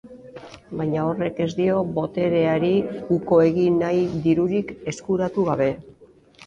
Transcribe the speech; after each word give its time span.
Baina 0.79 1.03
horrek 1.09 1.41
ez 1.45 1.49
dio 1.59 1.75
botereari 1.99 2.73
uko 3.19 3.41
egin 3.53 3.79
nahi 3.85 4.03
dirurik 4.27 4.77
eskuratu 4.95 5.49
gabe. 5.55 5.75